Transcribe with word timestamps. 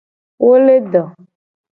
Wo 0.43 0.51
le 0.63 0.75
do. 0.91 1.03